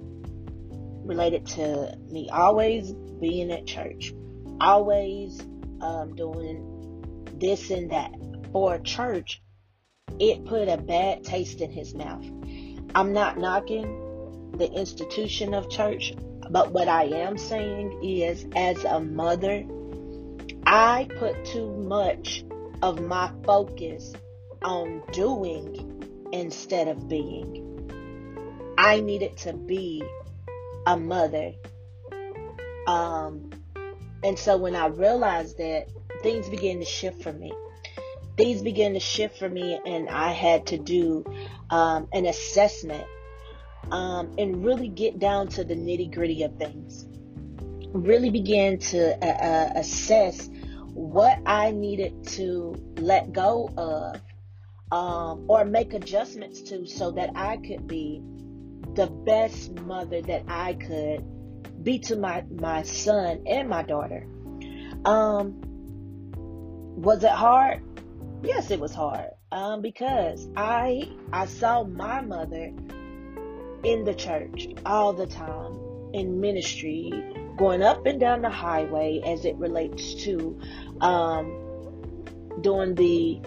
related 1.13 1.47
to 1.47 1.95
me 2.11 2.31
always 2.31 2.93
being 3.21 3.53
at 3.53 3.67
church, 3.67 4.15
always 4.61 5.41
um, 5.81 6.15
doing 6.17 7.25
this 7.39 7.71
and 7.71 7.91
that 7.91 8.11
for 8.51 8.79
church, 8.79 9.43
it 10.19 10.45
put 10.47 10.69
a 10.69 10.79
bad 10.79 11.23
taste 11.23 11.61
in 11.61 11.71
his 11.71 11.95
mouth. 11.95 12.25
I'm 12.95 13.13
not 13.13 13.39
knocking 13.39 14.53
the 14.57 14.71
institution 14.73 15.53
of 15.55 15.69
church. 15.69 16.15
But 16.51 16.73
what 16.73 16.89
I 16.89 17.05
am 17.05 17.39
saying 17.39 18.03
is, 18.03 18.47
as 18.57 18.85
a 18.85 19.01
mother, 19.01 19.65
I 20.67 21.09
put 21.19 21.45
too 21.45 21.71
much 21.71 22.45
of 22.83 23.01
my 23.01 23.31
focus 23.45 24.13
on 24.63 25.03
doing 25.13 26.31
instead 26.33 26.89
of 26.89 27.09
being. 27.09 27.69
I 28.77 29.01
needed 29.01 29.37
to 29.39 29.53
be 29.53 30.03
a 30.87 30.97
mother. 30.97 31.53
Um, 32.87 33.51
and 34.25 34.39
so 34.39 34.57
when 34.57 34.77
I 34.77 34.87
realized 34.87 35.59
that, 35.59 35.89
things 36.23 36.49
began 36.49 36.79
to 36.79 36.85
shift 36.85 37.23
for 37.23 37.33
me. 37.33 37.53
Things 38.37 38.63
began 38.63 38.95
to 38.95 39.01
shift 39.01 39.39
for 39.39 39.49
me, 39.49 39.79
and 39.85 40.09
I 40.09 40.33
had 40.33 40.67
to 40.69 40.79
do 40.79 41.25
um, 41.71 42.09
an 42.13 42.27
assessment 42.27 43.05
um, 43.91 44.35
and 44.39 44.65
really 44.65 44.89
get 44.89 45.19
down 45.19 45.49
to 45.49 45.65
the 45.65 45.75
nitty 45.75 46.15
gritty 46.15 46.43
of 46.43 46.57
things. 46.57 47.07
Really 47.93 48.31
began 48.31 48.79
to 48.79 49.15
uh, 49.23 49.45
uh, 49.45 49.73
assess 49.77 50.49
what 50.95 51.39
I 51.47 51.73
needed 51.73 52.27
to 52.29 52.75
let 52.97 53.33
go 53.33 53.71
of 53.77 54.21
um, 54.93 55.45
or 55.49 55.65
make 55.65 55.95
adjustments 55.95 56.63
to 56.63 56.87
so 56.87 57.11
that 57.13 57.31
I 57.35 57.57
could 57.59 57.87
be 57.87 58.23
the 58.95 59.07
best 59.07 59.73
mother 59.81 60.23
that 60.23 60.45
I 60.49 60.75
could 60.75 61.25
be 61.85 61.99
to 62.01 62.17
my, 62.17 62.45
my 62.51 62.83
son 62.83 63.43
and 63.47 63.69
my 63.69 63.83
daughter. 63.83 64.27
Um, 65.05 65.61
was 66.97 67.25
it 67.25 67.31
hard? 67.31 67.83
Yes, 68.43 68.71
it 68.71 68.81
was 68.81 68.95
hard. 68.95 69.31
Um, 69.51 69.83
because 69.83 70.49
I 70.57 71.11
I 71.33 71.47
saw 71.47 71.85
my 71.85 72.21
mother 72.21 72.73
in 73.83 74.05
the 74.05 74.15
church 74.15 74.69
all 74.87 75.13
the 75.13 75.27
time 75.27 75.79
in 76.13 76.41
ministry, 76.41 77.13
going 77.57 77.83
up 77.83 78.07
and 78.07 78.19
down 78.21 78.43
the 78.43 78.51
highway 78.51 79.21
as 79.25 79.45
it 79.45 79.57
relates 79.57 80.15
to 80.25 80.59
um, 81.01 82.25
doing 82.61 82.95
the 82.95 83.41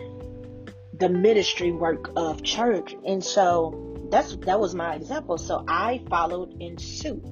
the 0.94 1.10
ministry 1.10 1.72
work 1.72 2.12
of 2.16 2.44
church. 2.44 2.96
And 3.06 3.24
so 3.24 3.95
that's 4.10 4.36
that 4.38 4.60
was 4.60 4.76
my 4.76 4.96
example. 4.96 5.38
So 5.38 5.64
I 5.68 6.02
followed 6.10 6.56
in 6.60 6.78
suit. 6.78 7.24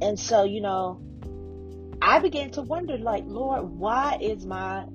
And 0.00 0.18
so, 0.18 0.44
you 0.44 0.60
know, 0.60 1.00
I 2.02 2.18
began 2.18 2.50
to 2.52 2.62
wonder 2.62 2.98
like, 2.98 3.24
Lord, 3.26 3.64
why 3.64 4.18
is 4.20 4.44
my 4.46 4.86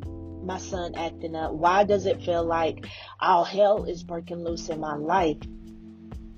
my 0.44 0.58
son 0.58 0.96
acting 0.96 1.36
up? 1.36 1.54
Why 1.54 1.84
does 1.84 2.06
it 2.06 2.24
feel 2.24 2.44
like 2.44 2.86
all 3.20 3.44
hell 3.44 3.86
is 3.86 4.04
breaking 4.04 4.44
loose 4.44 4.70
in 4.70 4.80
my 4.80 4.96
life? 4.96 5.38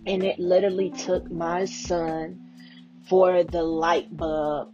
And 0.06 0.24
it 0.24 0.40
literally 0.40 0.92
took 0.92 1.32
my 1.32 1.66
son 1.66 2.40
for 3.08 3.44
the 3.44 3.63
light 3.63 4.16
bulb 4.16 4.74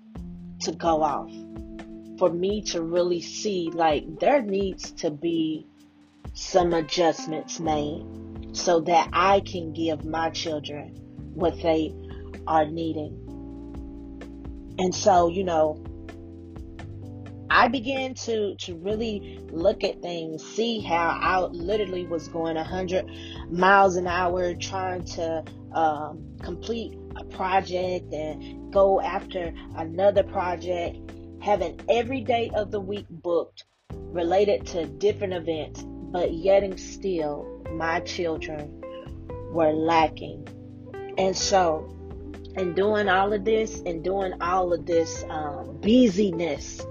to 0.62 0.72
go 0.72 1.04
off. 1.04 1.32
For 2.18 2.30
me 2.30 2.62
to 2.64 2.82
really 2.82 3.22
see 3.22 3.70
like 3.74 4.20
there 4.20 4.42
needs 4.42 4.92
to 4.92 5.10
be 5.10 5.68
some 6.34 6.74
adjustments 6.74 7.60
made 7.60 8.06
so 8.60 8.82
that 8.82 9.10
I 9.14 9.40
can 9.40 9.74
give 9.74 10.06
my 10.06 10.30
children 10.30 10.96
what 11.34 11.62
they 11.62 11.94
are 12.46 12.66
needing. 12.66 13.26
And 14.78 14.94
so, 14.94 15.30
you 15.30 15.44
know, 15.44 15.84
I 17.50 17.68
began 17.68 18.14
to 18.14 18.56
to 18.56 18.76
really 18.76 19.40
look 19.52 19.84
at 19.84 20.02
things, 20.02 20.46
see 20.46 20.82
how 20.82 21.18
I 21.22 21.40
literally 21.48 22.06
was 22.06 22.28
going 22.28 22.56
100 22.56 23.10
miles 23.50 23.96
an 23.96 24.08
hour 24.08 24.54
trying 24.54 25.04
to 25.06 25.44
um, 25.74 26.38
complete 26.42 26.98
a 27.16 27.24
project 27.26 28.14
and 28.14 28.72
go 28.72 29.02
after 29.02 29.54
another 29.76 30.24
project, 30.24 30.98
having 31.42 31.80
every 31.90 32.22
day 32.22 32.52
of 32.54 32.72
the 32.72 32.80
week 32.80 33.08
booked 33.10 33.66
related 33.92 34.66
to 34.68 34.86
different 34.86 35.34
events, 35.34 35.84
but 35.84 36.34
yet 36.34 36.64
and 36.64 36.80
still 36.80 37.59
my 37.78 38.00
children 38.02 38.82
were 39.52 39.72
lacking. 39.72 40.48
And 41.18 41.36
so, 41.36 41.96
in 42.56 42.74
doing 42.74 43.10
all 43.10 43.34
of 43.34 43.46
this 43.46 43.82
and 43.86 44.04
doing 44.04 44.34
all 44.42 44.74
of 44.74 44.86
this 44.86 45.24
um, 45.30 45.78
busyness, 45.82 46.82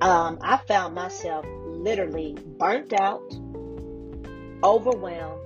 um, 0.00 0.38
I 0.42 0.56
found 0.56 0.94
myself 0.94 1.44
literally 1.66 2.36
burnt 2.58 2.92
out, 2.92 3.22
overwhelmed, 4.64 5.40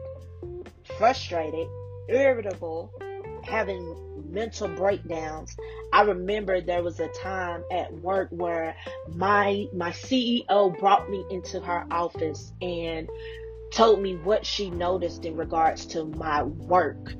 frustrated, 0.98 1.68
irritable, 2.08 2.92
having 3.42 4.06
mental 4.30 4.68
breakdowns. 4.68 5.56
I 5.92 6.02
remember 6.02 6.60
there 6.60 6.82
was 6.82 7.00
a 7.00 7.08
time 7.08 7.62
at 7.70 7.92
work 8.00 8.28
where 8.30 8.76
my 9.14 9.66
my 9.72 9.90
CEO 9.90 10.78
brought 10.78 11.08
me 11.08 11.24
into 11.30 11.60
her 11.60 11.86
office 11.90 12.52
and 12.60 13.08
told 13.72 14.00
me 14.00 14.16
what 14.16 14.46
she 14.46 14.70
noticed 14.70 15.24
in 15.24 15.36
regards 15.36 15.86
to 15.86 16.04
my 16.04 16.42
work 16.42 17.14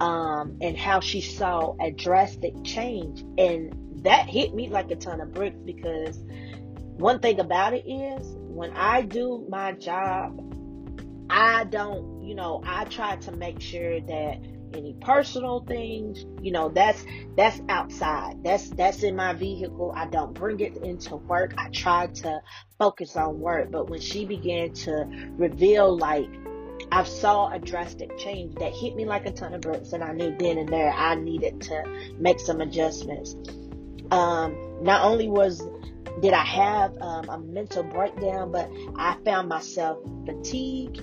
um, 0.00 0.58
and 0.60 0.76
how 0.76 1.00
she 1.00 1.20
saw 1.20 1.74
a 1.80 1.90
drastic 1.90 2.52
change. 2.64 3.24
And 3.38 4.02
that 4.02 4.28
hit 4.28 4.54
me 4.54 4.68
like 4.68 4.90
a 4.90 4.96
ton 4.96 5.20
of 5.20 5.32
bricks 5.32 5.58
because 5.64 6.18
one 6.96 7.20
thing 7.20 7.40
about 7.40 7.74
it 7.74 7.88
is 7.88 8.36
when 8.38 8.72
I 8.72 9.02
do 9.02 9.46
my 9.48 9.72
job, 9.72 10.40
I 11.28 11.64
don't, 11.64 12.15
you 12.26 12.34
know, 12.34 12.60
I 12.66 12.84
try 12.84 13.16
to 13.16 13.32
make 13.32 13.60
sure 13.60 14.00
that 14.00 14.38
any 14.74 14.96
personal 15.00 15.60
things, 15.60 16.24
you 16.42 16.50
know, 16.50 16.68
that's 16.68 17.04
that's 17.36 17.60
outside. 17.68 18.42
That's 18.42 18.68
that's 18.70 19.02
in 19.04 19.14
my 19.14 19.32
vehicle. 19.32 19.92
I 19.94 20.06
don't 20.06 20.34
bring 20.34 20.58
it 20.60 20.78
into 20.78 21.16
work. 21.16 21.54
I 21.56 21.68
try 21.68 22.08
to 22.08 22.40
focus 22.78 23.16
on 23.16 23.38
work. 23.38 23.70
But 23.70 23.88
when 23.88 24.00
she 24.00 24.24
began 24.24 24.72
to 24.72 25.06
reveal 25.36 25.96
like 25.96 26.28
I 26.90 27.04
saw 27.04 27.50
a 27.50 27.58
drastic 27.58 28.18
change 28.18 28.56
that 28.56 28.72
hit 28.72 28.96
me 28.96 29.04
like 29.04 29.24
a 29.26 29.32
ton 29.32 29.54
of 29.54 29.60
bricks 29.60 29.92
and 29.92 30.02
I 30.02 30.12
knew 30.12 30.34
then 30.36 30.58
and 30.58 30.68
there 30.68 30.90
I 30.90 31.14
needed 31.14 31.60
to 31.62 31.84
make 32.18 32.40
some 32.40 32.60
adjustments. 32.60 33.36
Um, 34.10 34.56
not 34.82 35.04
only 35.04 35.28
was 35.28 35.62
did 36.20 36.32
I 36.32 36.44
have 36.44 36.96
um, 37.00 37.28
a 37.28 37.38
mental 37.38 37.82
breakdown, 37.82 38.50
but 38.50 38.70
I 38.96 39.16
found 39.24 39.48
myself 39.48 39.98
fatigued 40.24 41.02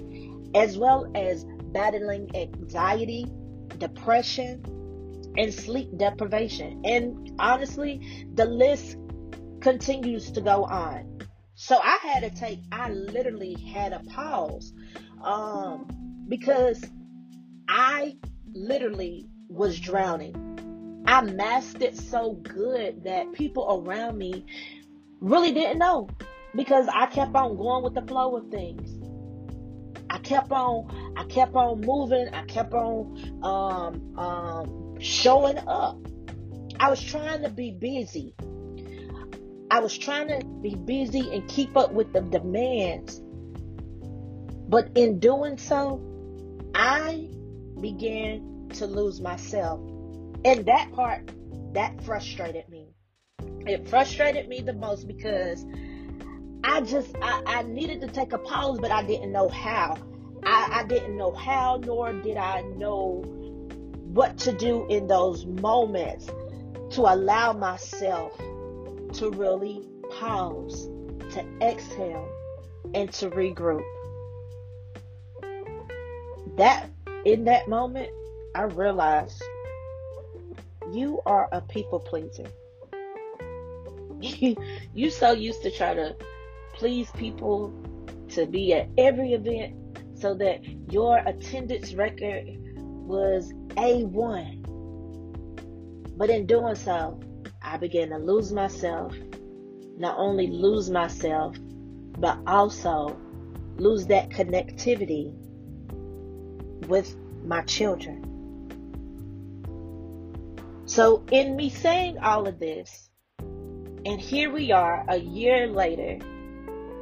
as 0.55 0.77
well 0.77 1.11
as 1.15 1.45
battling 1.71 2.29
anxiety, 2.35 3.25
depression, 3.77 4.63
and 5.37 5.53
sleep 5.53 5.89
deprivation. 5.97 6.81
And 6.85 7.31
honestly, 7.39 8.27
the 8.35 8.45
list 8.45 8.97
continues 9.61 10.31
to 10.31 10.41
go 10.41 10.65
on. 10.65 11.19
So 11.55 11.79
I 11.81 11.97
had 12.01 12.21
to 12.21 12.29
take, 12.29 12.59
I 12.71 12.89
literally 12.89 13.53
had 13.53 13.93
a 13.93 13.99
pause 13.99 14.73
um, 15.23 15.87
because 16.27 16.83
I 17.67 18.17
literally 18.53 19.27
was 19.49 19.79
drowning. 19.79 21.03
I 21.05 21.21
masked 21.21 21.81
it 21.81 21.97
so 21.97 22.33
good 22.33 23.03
that 23.03 23.33
people 23.33 23.83
around 23.85 24.17
me 24.17 24.45
really 25.19 25.51
didn't 25.51 25.79
know 25.79 26.09
because 26.55 26.87
I 26.87 27.07
kept 27.07 27.35
on 27.35 27.57
going 27.57 27.83
with 27.83 27.93
the 27.93 28.01
flow 28.01 28.35
of 28.35 28.49
things. 28.49 29.02
Kept 30.23 30.51
on, 30.51 31.13
I 31.17 31.23
kept 31.25 31.55
on 31.55 31.81
moving. 31.81 32.29
I 32.33 32.43
kept 32.45 32.73
on 32.73 33.43
um, 33.43 34.17
um, 34.17 34.99
showing 34.99 35.57
up. 35.57 35.97
I 36.79 36.89
was 36.89 37.01
trying 37.01 37.43
to 37.43 37.49
be 37.49 37.71
busy. 37.71 38.33
I 39.69 39.79
was 39.79 39.97
trying 39.97 40.27
to 40.27 40.45
be 40.61 40.75
busy 40.75 41.33
and 41.33 41.47
keep 41.47 41.75
up 41.77 41.91
with 41.91 42.13
the 42.13 42.21
demands. 42.21 43.21
But 44.69 44.91
in 44.95 45.19
doing 45.19 45.57
so, 45.57 46.01
I 46.73 47.29
began 47.79 48.69
to 48.75 48.87
lose 48.87 49.21
myself. 49.21 49.79
And 50.45 50.65
that 50.65 50.91
part, 50.93 51.31
that 51.73 52.03
frustrated 52.03 52.69
me 52.69 52.93
it 53.65 53.87
frustrated 53.87 54.47
me 54.47 54.61
the 54.61 54.73
most 54.73 55.07
because 55.07 55.65
I 56.63 56.81
just 56.81 57.15
I, 57.21 57.43
I 57.45 57.63
needed 57.63 58.01
to 58.01 58.07
take 58.07 58.33
a 58.33 58.37
pause, 58.37 58.79
but 58.79 58.91
I 58.91 59.03
didn't 59.03 59.31
know 59.31 59.49
how. 59.49 59.97
I, 60.45 60.81
I 60.81 60.83
didn't 60.87 61.17
know 61.17 61.31
how, 61.31 61.79
nor 61.83 62.13
did 62.13 62.37
I 62.37 62.61
know 62.77 63.23
what 64.13 64.37
to 64.39 64.51
do 64.51 64.87
in 64.87 65.07
those 65.07 65.45
moments 65.45 66.27
to 66.91 67.01
allow 67.01 67.53
myself 67.53 68.37
to 68.37 69.31
really 69.31 69.81
pause, 70.11 70.87
to 71.31 71.45
exhale, 71.61 72.29
and 72.93 73.11
to 73.13 73.29
regroup. 73.29 73.83
That 76.57 76.89
in 77.25 77.45
that 77.45 77.67
moment, 77.67 78.09
I 78.53 78.63
realized 78.63 79.41
you 80.91 81.21
are 81.25 81.49
a 81.51 81.61
people 81.61 81.99
pleaser 81.99 82.47
you 84.23 84.55
you 84.93 85.09
so 85.09 85.31
used 85.31 85.61
to 85.63 85.71
try 85.71 85.93
to 85.93 86.15
please 86.73 87.09
people 87.11 87.73
to 88.29 88.45
be 88.45 88.73
at 88.73 88.87
every 88.97 89.33
event 89.33 89.75
so 90.23 90.33
that 90.33 90.63
your 90.89 91.17
attendance 91.17 91.93
record 91.95 92.45
was 92.77 93.51
A1. 93.71 94.63
But 96.15 96.29
in 96.29 96.45
doing 96.45 96.75
so, 96.75 97.19
I 97.61 97.75
began 97.75 98.07
to 98.11 98.19
lose 98.19 98.53
myself. 98.53 99.13
Not 99.97 100.17
only 100.17 100.47
lose 100.47 100.89
myself, 100.89 101.57
but 102.17 102.39
also 102.47 103.17
lose 103.75 104.05
that 104.07 104.29
connectivity 104.29 105.33
with 106.87 107.13
my 107.43 107.61
children. 107.63 108.23
So, 110.85 111.25
in 111.31 111.57
me 111.57 111.69
saying 111.69 112.19
all 112.19 112.47
of 112.47 112.59
this, 112.59 113.09
and 113.39 114.21
here 114.21 114.49
we 114.53 114.71
are 114.71 115.03
a 115.09 115.17
year 115.17 115.67
later, 115.67 116.19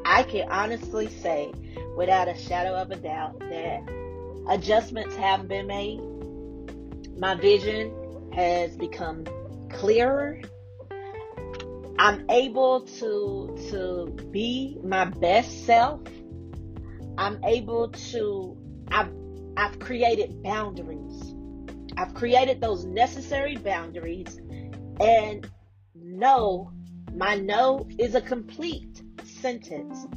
I 0.06 0.24
can 0.24 0.50
honestly 0.50 1.08
say, 1.08 1.52
without 1.96 2.28
a 2.28 2.36
shadow 2.36 2.76
of 2.76 2.92
a 2.92 2.96
doubt, 2.96 3.40
that 3.40 3.84
adjustments 4.50 5.16
have 5.16 5.48
been 5.48 5.68
made. 5.68 6.02
My 7.18 7.36
vision 7.36 8.32
has 8.34 8.76
become 8.76 9.26
clearer. 9.70 10.42
I'm 12.00 12.30
able 12.30 12.82
to 13.00 13.56
to 13.70 14.28
be 14.32 14.80
my 14.84 15.06
best 15.06 15.66
self. 15.66 16.02
I'm 17.18 17.44
able 17.44 17.90
to 17.90 18.58
I've 18.90 19.12
I've 19.58 19.80
created 19.80 20.42
boundaries. 20.42 21.36
I've 21.98 22.14
created 22.14 22.62
those 22.62 22.86
necessary 22.86 23.58
boundaries 23.58 24.40
and 25.00 25.50
no, 25.96 26.72
my 27.14 27.36
no 27.36 27.88
is 28.00 28.16
a 28.16 28.22
complete 28.22 29.02
sentence. 29.24 30.08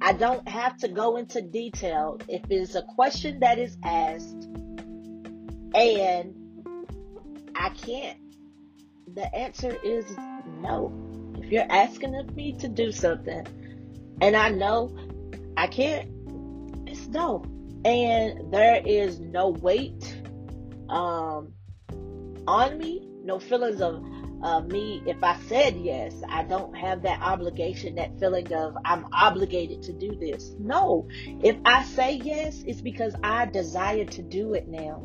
I 0.00 0.12
don't 0.12 0.48
have 0.48 0.76
to 0.78 0.88
go 0.88 1.16
into 1.16 1.42
detail 1.42 2.20
if 2.28 2.42
it's 2.50 2.74
a 2.74 2.82
question 2.82 3.40
that 3.40 3.58
is 3.58 3.76
asked 3.82 4.48
and 5.74 6.34
I 7.54 7.70
can't. 7.70 8.18
The 9.14 9.34
answer 9.34 9.76
is 9.82 10.04
no. 10.60 10.92
If 11.38 11.50
you're 11.50 11.70
asking 11.70 12.14
of 12.14 12.34
me 12.36 12.52
to 12.58 12.68
do 12.68 12.92
something 12.92 13.46
and 14.20 14.36
I 14.36 14.50
know 14.50 14.96
I 15.56 15.66
can't, 15.66 16.08
it's 16.86 17.08
no. 17.08 17.44
And 17.84 18.52
there 18.52 18.80
is 18.84 19.18
no 19.18 19.48
weight 19.48 20.16
um, 20.88 21.52
on 22.46 22.78
me, 22.78 23.08
no 23.24 23.38
feelings 23.38 23.80
of 23.80 24.02
uh, 24.42 24.60
me 24.60 25.02
if 25.06 25.22
I 25.22 25.38
said 25.48 25.76
yes. 25.76 26.14
I 26.28 26.44
don't 26.44 26.74
have 26.76 27.02
that 27.02 27.20
obligation, 27.20 27.96
that 27.96 28.18
feeling 28.18 28.52
of 28.52 28.76
I'm 28.84 29.06
obligated 29.12 29.82
to 29.84 29.92
do 29.92 30.14
this. 30.16 30.54
No, 30.58 31.08
if 31.42 31.56
I 31.64 31.84
say 31.84 32.14
yes, 32.14 32.62
it's 32.66 32.80
because 32.80 33.14
I 33.22 33.46
desire 33.46 34.04
to 34.04 34.22
do 34.22 34.54
it 34.54 34.68
now. 34.68 35.02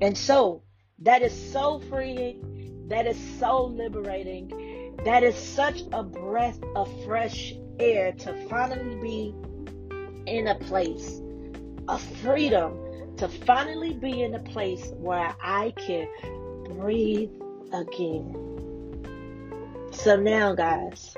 And 0.00 0.16
so 0.16 0.62
that 1.00 1.22
is 1.22 1.52
so 1.52 1.80
freeing. 1.88 2.86
That 2.88 3.06
is 3.06 3.18
so 3.38 3.64
liberating. 3.64 4.96
That 5.04 5.22
is 5.22 5.36
such 5.36 5.82
a 5.92 6.02
breath 6.02 6.58
of 6.76 6.88
fresh 7.04 7.54
air 7.78 8.12
to 8.12 8.48
finally 8.48 8.96
be 9.00 9.34
in 10.26 10.46
a 10.48 10.54
place 10.54 11.20
of 11.88 12.00
freedom 12.18 12.78
to 13.16 13.28
finally 13.28 13.92
be 13.92 14.22
in 14.22 14.34
a 14.34 14.40
place 14.40 14.84
where 14.96 15.34
I 15.40 15.72
can 15.76 16.08
breathe 16.76 17.30
again. 17.72 18.51
So 19.92 20.16
now, 20.16 20.54
guys, 20.54 21.14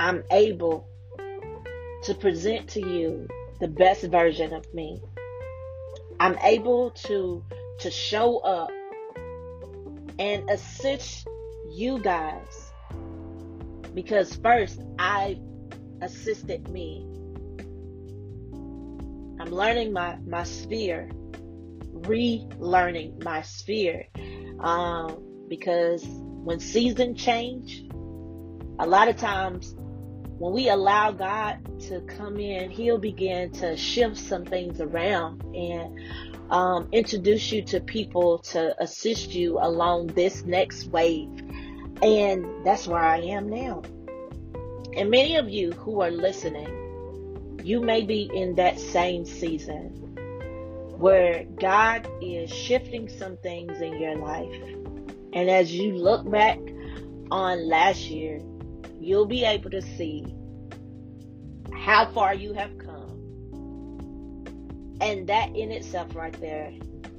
I'm 0.00 0.24
able 0.30 0.88
to 2.04 2.14
present 2.14 2.68
to 2.70 2.80
you 2.80 3.28
the 3.60 3.68
best 3.68 4.04
version 4.04 4.52
of 4.52 4.72
me. 4.74 5.00
I'm 6.20 6.36
able 6.42 6.90
to 6.90 7.44
to 7.80 7.90
show 7.90 8.38
up 8.38 8.70
and 10.18 10.48
assist 10.48 11.26
you 11.70 11.98
guys 12.00 12.72
because 13.94 14.36
first 14.36 14.80
I 14.98 15.38
assisted 16.00 16.68
me 16.68 17.06
I'm 19.44 19.50
learning 19.50 19.92
my, 19.92 20.16
my 20.26 20.44
sphere, 20.44 21.10
relearning 21.92 23.22
my 23.22 23.42
sphere. 23.42 24.06
Um, 24.58 25.22
because 25.48 26.02
when 26.44 26.60
seasons 26.60 27.22
change, 27.22 27.84
a 28.78 28.86
lot 28.86 29.08
of 29.08 29.16
times 29.16 29.74
when 30.38 30.52
we 30.52 30.68
allow 30.68 31.12
God 31.12 31.80
to 31.88 32.00
come 32.02 32.38
in, 32.38 32.70
He'll 32.70 32.98
begin 32.98 33.50
to 33.52 33.76
shift 33.76 34.16
some 34.16 34.44
things 34.44 34.80
around 34.80 35.42
and 35.54 36.00
um, 36.50 36.88
introduce 36.92 37.50
you 37.50 37.62
to 37.64 37.80
people 37.80 38.38
to 38.38 38.74
assist 38.82 39.34
you 39.34 39.58
along 39.58 40.08
this 40.08 40.44
next 40.44 40.88
wave. 40.88 41.30
And 42.02 42.66
that's 42.66 42.86
where 42.86 43.02
I 43.02 43.18
am 43.18 43.48
now. 43.48 43.82
And 44.96 45.10
many 45.10 45.36
of 45.36 45.48
you 45.48 45.72
who 45.72 46.00
are 46.02 46.10
listening, 46.10 47.60
you 47.62 47.80
may 47.80 48.02
be 48.02 48.30
in 48.34 48.56
that 48.56 48.78
same 48.78 49.24
season 49.24 50.00
where 50.98 51.44
God 51.58 52.08
is 52.20 52.50
shifting 52.50 53.08
some 53.08 53.36
things 53.38 53.80
in 53.80 54.00
your 54.00 54.16
life. 54.16 54.83
And 55.34 55.50
as 55.50 55.72
you 55.72 55.92
look 55.92 56.30
back 56.30 56.58
on 57.30 57.68
last 57.68 58.02
year, 58.02 58.40
you'll 59.00 59.26
be 59.26 59.44
able 59.44 59.70
to 59.70 59.82
see 59.82 60.24
how 61.72 62.06
far 62.12 62.34
you 62.34 62.52
have 62.54 62.78
come. 62.78 63.10
And 65.00 65.26
that 65.26 65.54
in 65.56 65.72
itself, 65.72 66.14
right 66.14 66.40
there, 66.40 66.72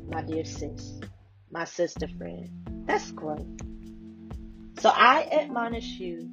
my 0.10 0.22
dear 0.22 0.46
sis, 0.46 1.02
my 1.52 1.66
sister 1.66 2.08
friend, 2.18 2.50
that's 2.88 3.12
growth. 3.12 3.46
So 4.80 4.90
I 4.90 5.28
admonish 5.32 6.00
you 6.00 6.30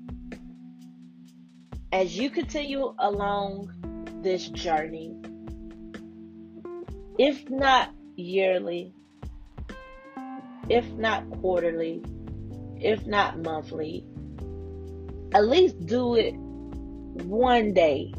as 1.90 2.16
you 2.16 2.30
continue 2.30 2.94
along 2.98 3.72
this 4.22 4.48
journey, 4.48 5.16
if 7.18 7.50
not 7.50 7.90
yearly, 8.14 8.94
if 10.72 10.90
not 10.92 11.30
quarterly, 11.42 12.02
if 12.80 13.06
not 13.06 13.38
monthly, 13.38 14.06
at 15.34 15.46
least 15.46 15.84
do 15.84 16.14
it 16.14 16.34
one 16.34 17.74
day. 17.74 18.14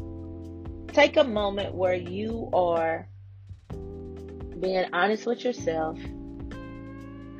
Take 0.92 1.16
a 1.16 1.24
moment 1.24 1.74
where 1.74 1.96
you 1.96 2.48
are 2.52 3.08
being 4.60 4.84
honest 4.92 5.26
with 5.26 5.42
yourself. 5.42 5.98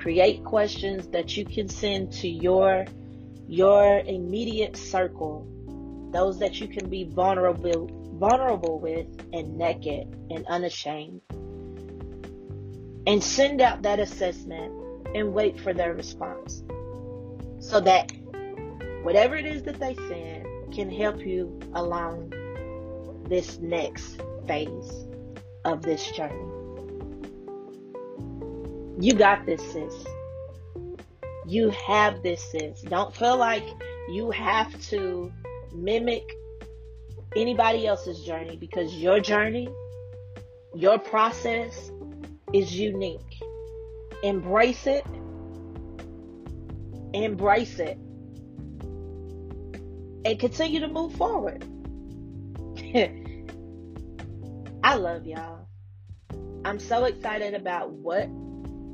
Create 0.01 0.43
questions 0.43 1.07
that 1.09 1.37
you 1.37 1.45
can 1.45 1.69
send 1.69 2.13
to 2.15 2.29
your 2.29 2.85
your 3.47 4.01
immediate 4.01 4.77
circle, 4.77 5.47
those 6.13 6.41
that 6.41 6.61
you 6.61 6.67
can 6.67 6.91
be 6.91 7.05
vulnerable 7.05 7.87
vulnerable 8.19 8.81
with 8.81 9.07
and 9.33 9.57
naked 9.57 10.09
and 10.31 10.45
unashamed. 10.47 11.21
And 13.07 13.23
send 13.23 13.61
out 13.61 13.83
that 13.83 14.01
assessment 14.01 14.84
and 15.15 15.33
wait 15.33 15.59
for 15.61 15.73
their 15.73 15.95
response. 15.95 16.63
So 17.61 17.81
that 17.81 18.13
whatever 19.03 19.37
it 19.37 19.47
is 19.47 19.63
that 19.65 19.79
they 19.79 19.95
send 19.95 20.75
can 20.75 20.91
help 20.91 21.25
you 21.25 21.59
along 21.75 22.33
this 23.29 23.59
next 23.59 24.21
phase 24.47 25.07
of 25.65 25.83
this 25.83 26.11
journey. 26.11 26.51
You 29.01 29.15
got 29.15 29.47
this, 29.47 29.63
sis. 29.73 30.05
You 31.47 31.71
have 31.71 32.23
this, 32.23 32.43
sis. 32.43 32.83
Don't 32.83 33.15
feel 33.15 33.37
like 33.37 33.67
you 34.11 34.31
have 34.31 34.81
to 34.89 35.33
mimic 35.73 36.25
anybody 37.37 37.87
else's 37.87 38.21
journey 38.21 38.57
because 38.57 38.95
your 38.95 39.21
journey, 39.21 39.69
your 40.75 40.99
process 40.99 41.91
is 42.53 42.79
unique. 42.79 43.34
Embrace 44.25 44.87
it. 44.87 45.05
Embrace 47.13 47.79
it. 47.79 47.99
And 50.25 50.41
continue 50.41 50.81
to 50.81 50.89
move 50.89 51.13
forward. 51.13 51.63
I 54.83 54.95
love 54.95 55.27
y'all. 55.27 55.69
I'm 56.65 56.79
so 56.79 57.05
excited 57.05 57.53
about 57.53 57.91
what 57.91 58.31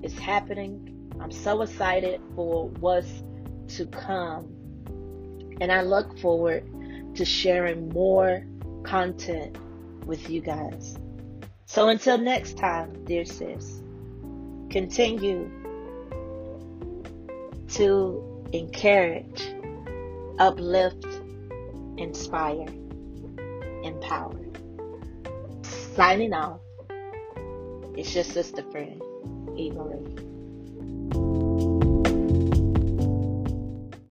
is 0.02 0.18
happening. 0.18 1.12
I'm 1.20 1.30
so 1.30 1.62
excited 1.62 2.20
for 2.34 2.68
what's 2.80 3.22
to 3.76 3.86
come. 3.86 4.52
And 5.60 5.70
I 5.70 5.82
look 5.82 6.18
forward 6.18 6.64
to 7.14 7.24
sharing 7.24 7.88
more 7.90 8.44
content 8.82 9.56
with 10.06 10.28
you 10.28 10.40
guys. 10.40 10.96
So 11.66 11.88
until 11.88 12.18
next 12.18 12.58
time, 12.58 13.04
dear 13.04 13.24
sis, 13.24 13.79
continue 14.70 15.50
to 17.68 18.46
encourage, 18.52 19.42
uplift, 20.38 21.06
inspire, 21.98 22.66
empower. 23.82 24.38
Signing 25.62 26.32
off, 26.32 26.60
it's 27.96 28.14
your 28.14 28.24
sister 28.24 28.62
friend, 28.70 29.02
Eva 29.56 29.84
Marie. 29.84 31.39